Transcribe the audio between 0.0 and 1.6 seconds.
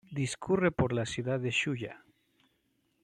Discurre por la ciudad de